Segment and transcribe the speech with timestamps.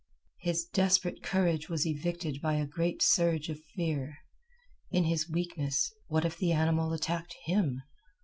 [0.39, 4.17] His desperate courage was evicted by a great surge of fear.
[4.89, 7.83] In his weakness, what if the animal attacked him?